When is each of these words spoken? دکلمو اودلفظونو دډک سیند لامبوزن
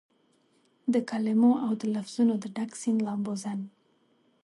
دکلمو 0.93 1.51
اودلفظونو 1.67 2.33
دډک 2.43 2.71
سیند 2.81 2.99
لامبوزن 3.05 3.59